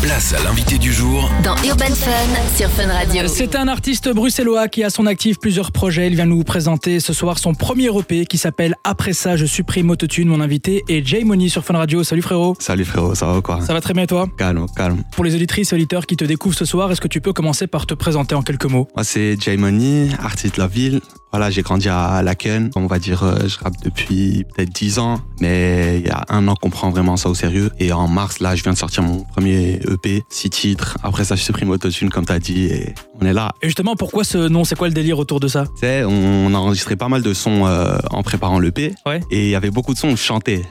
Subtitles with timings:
[0.00, 3.26] Place à l'invité du jour dans Urban Fun sur Fun Radio.
[3.26, 6.06] C'est un artiste bruxellois qui a à son actif plusieurs projets.
[6.06, 9.90] Il vient nous présenter ce soir son premier EP qui s'appelle Après ça, je supprime
[9.90, 10.28] Autotune.
[10.28, 12.04] Mon invité est Jay Money sur Fun Radio.
[12.04, 12.54] Salut frérot.
[12.60, 13.60] Salut frérot, ça va quoi?
[13.60, 14.28] Ça va très bien et toi?
[14.38, 15.02] Calme, calme.
[15.10, 17.66] Pour les auditrices et auditeurs qui te découvrent ce soir, est-ce que tu peux commencer
[17.66, 18.86] par te présenter en quelques mots?
[18.94, 21.00] Moi c'est Jay Money, artiste de la ville.
[21.32, 22.70] Voilà, j'ai grandi à Laken.
[22.74, 26.48] On va dire, euh, je rappe depuis peut-être 10 ans, mais il y a un
[26.48, 27.70] an qu'on prend vraiment ça au sérieux.
[27.78, 30.98] Et en mars, là, je viens de sortir mon premier EP, 6 titres.
[31.02, 33.52] Après ça, je supprime Autotune, comme t'as dit, et on est là.
[33.62, 34.64] Et justement, pourquoi ce nom?
[34.64, 35.64] C'est quoi le délire autour de ça?
[35.76, 38.94] Sais, on a enregistré pas mal de sons euh, en préparant l'EP.
[39.06, 39.20] Ouais.
[39.30, 40.62] Et il y avait beaucoup de sons où je chantais.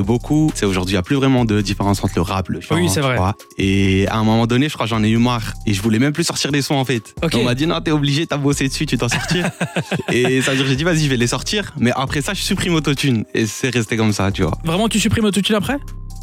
[0.00, 0.50] Beaucoup.
[0.54, 2.76] C'est aujourd'hui, il n'y a plus vraiment de différence entre le rap, le chant.
[2.76, 3.18] Oui, c'est vrai.
[3.58, 5.52] Et à un moment donné, je crois j'en ai eu marre.
[5.66, 7.14] Et je voulais même plus sortir des sons, en fait.
[7.34, 9.50] On m'a dit, non, t'es obligé, t'as bossé dessus, tu dois sortir.
[10.12, 11.74] et ça veut dire, j'ai dit, vas-y, je vais les sortir.
[11.78, 13.24] Mais après ça, je supprime Autotune.
[13.34, 14.56] Et c'est resté comme ça, tu vois.
[14.64, 15.78] Vraiment, tu supprimes Autotune après?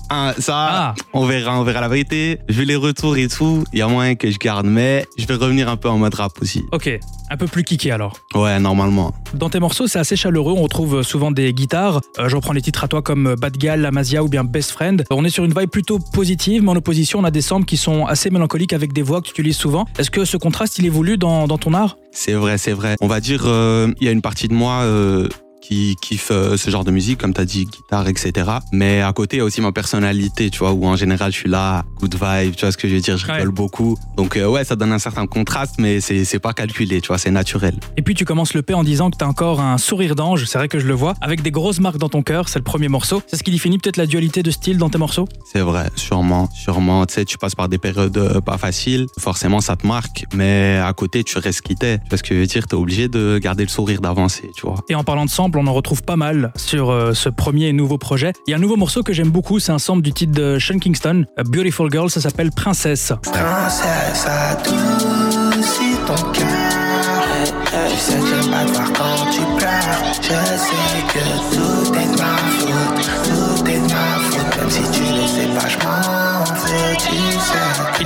[0.09, 0.95] Ah, ça, Ah.
[1.13, 2.39] on verra, on verra la vérité.
[2.47, 3.63] Je vais les retours et tout.
[3.73, 6.13] Il y a moyen que je garde, mais je vais revenir un peu en mode
[6.13, 6.63] rap aussi.
[6.71, 6.89] Ok,
[7.29, 8.17] un peu plus kické alors.
[8.35, 9.13] Ouais, normalement.
[9.33, 10.53] Dans tes morceaux, c'est assez chaleureux.
[10.55, 12.01] On retrouve souvent des guitares.
[12.19, 15.03] Euh, je reprends les titres à toi comme Bad Gal, Amazia ou bien Best Friend.
[15.11, 17.77] On est sur une vibe plutôt positive, mais en opposition, on a des samples qui
[17.77, 19.85] sont assez mélancoliques avec des voix que tu utilises souvent.
[19.97, 21.97] Est-ce que ce contraste, il est voulu dans, dans ton art?
[22.11, 22.95] C'est vrai, c'est vrai.
[23.01, 25.27] On va dire, euh, il y a une partie de moi euh,
[25.67, 28.49] qui kiffe euh, ce genre de musique, comme tu as dit, guitare, etc.
[28.71, 31.37] Mais à côté, il y a aussi ma personnalité, tu vois, où en général, je
[31.37, 33.33] suis là, good vibe, tu vois ce que je veux dire, je Ouais.
[33.37, 33.97] rigole beaucoup.
[34.17, 37.31] Donc euh, ouais, ça donne un certain contraste, mais c'est pas calculé, tu vois, c'est
[37.31, 37.75] naturel.
[37.97, 40.57] Et puis tu commences le P en disant que t'as encore un sourire d'ange, c'est
[40.57, 42.87] vrai que je le vois, avec des grosses marques dans ton cœur, c'est le premier
[42.87, 43.21] morceau.
[43.27, 45.27] C'est ce qui définit peut-être la dualité de style dans tes morceaux?
[45.51, 47.05] C'est vrai, sûrement, sûrement.
[47.05, 50.77] Tu sais, tu passes par des périodes euh, pas faciles, forcément, ça te marque, mais
[50.83, 51.97] à côté, tu restes qui t'es.
[51.99, 54.61] Tu vois ce que je veux dire, t'es obligé de garder le sourire d'avancer, tu
[54.67, 54.75] vois.
[54.89, 58.33] Et en parlant de on en retrouve pas mal sur euh, ce premier nouveau projet.
[58.47, 60.57] Il y a un nouveau morceau que j'aime beaucoup, c'est un sample du titre de
[60.59, 63.13] Sean Kingston, A Beautiful Girl, ça s'appelle Princesse.
[63.23, 64.27] Princesse
[66.05, 66.75] ton cœur.
[68.01, 68.19] Sais
[71.13, 71.23] que
[71.55, 72.24] tout est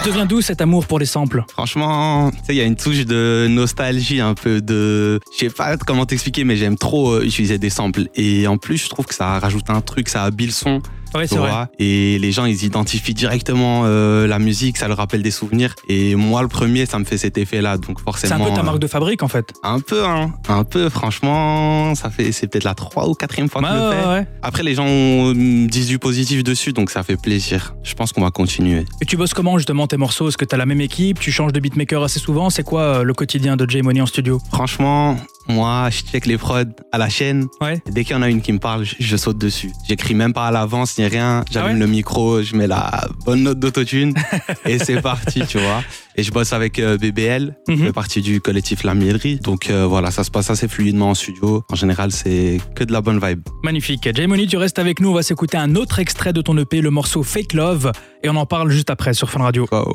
[0.06, 4.22] Il d'où cet amour pour les samples Franchement, il y a une touche de nostalgie,
[4.22, 5.20] un peu de.
[5.32, 8.08] Je sais pas comment t'expliquer, mais j'aime trop euh, utiliser des samples.
[8.16, 10.82] Et en plus, je trouve que ça rajoute un truc, ça habille le son.
[11.16, 11.66] Ouais, tu c'est vrai.
[11.80, 15.76] Et les gens, ils identifient directement euh, la musique, ça leur rappelle des souvenirs.
[15.88, 17.78] Et moi, le premier, ça me fait cet effet-là.
[17.78, 18.36] Donc C'est forcément.
[18.46, 19.54] un peu ta euh, marque de fabrique en fait.
[19.64, 20.34] Un peu, hein.
[20.48, 22.32] Un peu, franchement, ça fait.
[22.32, 24.08] C'est peut-être la trois ou quatrième fois que je le fais.
[24.08, 24.28] ouais.
[24.42, 25.34] Après, les gens
[25.68, 27.76] disent du positif dessus, donc ça fait plaisir.
[27.84, 28.86] Je pense qu'on va continuer.
[29.02, 30.30] Et tu bosses comment justement tes morceaux?
[30.30, 31.20] Est-ce que t'as la même équipe?
[31.20, 32.50] Tu changes de beatmaker assez souvent?
[32.50, 34.40] C'est quoi euh, le quotidien de Jay Money en studio?
[34.52, 35.18] Franchement,
[35.50, 37.48] moi, je check les prods à la chaîne.
[37.62, 37.82] Ouais.
[37.92, 39.72] Dès qu'il y en a une qui me parle, je, je saute dessus.
[39.88, 41.44] J'écris même pas à l'avance ni rien.
[41.52, 44.14] J'allume Ah ouais le micro, je mets la bonne note d'autotune
[44.66, 45.84] et c'est parti, tu vois.
[46.16, 47.86] Et je bosse avec euh, BBL, qui Mhm.
[47.88, 49.38] fait partie du collectif La Mielerie.
[49.38, 51.64] Donc euh, voilà, ça se passe assez fluidement en studio.
[51.72, 53.42] En général, c'est que de la bonne vibe.
[53.64, 54.10] Magnifique.
[54.14, 55.10] Jay Money, tu restes avec nous.
[55.10, 57.92] On va s'écouter un autre extrait de ton EP, le morceau Fake Love.
[58.24, 59.66] Et on en parle juste après sur Fun Radio.
[59.72, 59.94] Wow.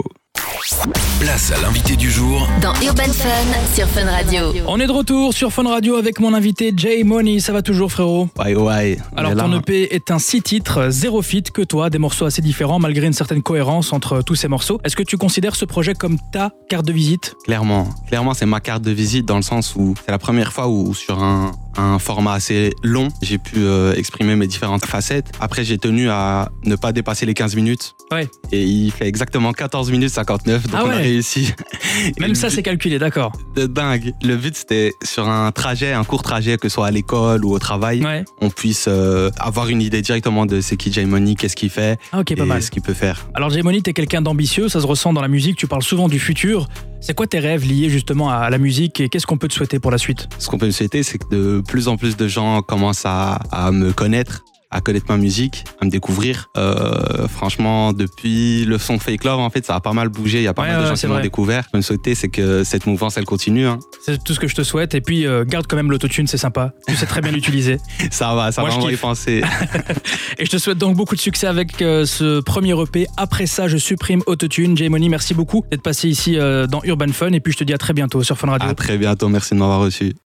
[1.20, 4.50] Place à l'invité du jour Dans Urban Fun sur Fun Radio.
[4.66, 7.38] On est de retour sur Fun Radio avec mon invité Jay Money.
[7.40, 8.98] Ça va toujours, frérot Ouais, ouais.
[9.12, 9.60] on Alors, ton hein.
[9.60, 13.12] EP est un six titres, zéro feat que toi, des morceaux assez différents malgré une
[13.12, 14.80] certaine cohérence entre tous ces morceaux.
[14.84, 17.34] Est-ce que tu considères ce projet comme ta carte de visite?
[17.44, 20.68] Clairement, clairement, c'est ma carte de visite dans le sens où c'est la première fois
[20.68, 25.32] où sur un, un format assez long, j'ai pu euh, exprimer mes différentes facettes.
[25.40, 27.94] Après, j'ai tenu à ne pas dépasser les 15 minutes.
[28.12, 28.28] Ouais.
[28.52, 31.02] Et il fait exactement 14 minutes 59, donc Ah on a ouais.
[31.02, 31.52] réussi.
[32.20, 33.32] Même ça, c'est calculé, d'accord.
[33.56, 34.12] de dingue.
[34.22, 37.52] Le but, c'était sur un trajet, un court trajet, que ce soit à l'école ou
[37.52, 38.24] au travail, Ouais.
[38.40, 41.98] on puisse euh, avoir une idée directement de c'est qui Jay Money, qu'est-ce qu'il fait
[42.12, 42.62] Ah, ok, pas et mal.
[42.62, 43.26] ce qu'il peut faire.
[43.34, 46.08] Alors, Jay Money, t'es quelqu'un d'ambitieux, ça se ressent dans la musique, tu parles souvent
[46.08, 46.68] du futur.
[47.06, 49.78] C'est quoi tes rêves liés justement à la musique et qu'est-ce qu'on peut te souhaiter
[49.78, 50.26] pour la suite?
[50.38, 53.40] Ce qu'on peut me souhaiter, c'est que de plus en plus de gens commencent à,
[53.52, 54.42] à me connaître,
[54.74, 56.50] à connaître ma musique, à me découvrir.
[56.56, 60.38] Euh, franchement, depuis le son Fake Love, en fait, ça a pas mal bougé.
[60.40, 61.22] Il y a pas Ouais, mal de gens qui m'ont vrai.
[61.22, 61.62] découvert.
[61.64, 63.66] Ce que je me souhaiter, c'est que cette mouvance, elle continue.
[63.66, 63.78] hein.
[64.04, 64.94] C'est tout ce que je te souhaite.
[64.94, 66.72] Et puis, euh, garde quand même l'autotune, c'est sympa.
[66.88, 67.78] Tu sais très bien l'utiliser.
[68.10, 69.42] Ça va, ça Moi, va, on y penser.
[70.38, 73.06] Et je te souhaite donc beaucoup de succès avec euh, ce premier EP.
[73.16, 74.76] Après ça, je supprime Autotune.
[74.76, 77.32] Jay Money, merci beaucoup d'être passé ici dans Urban Fun.
[77.32, 78.68] Et puis, je te dis à très bientôt sur Fun Radio.
[78.68, 79.28] à très bientôt.
[79.28, 80.14] Merci de m'avoir reçu.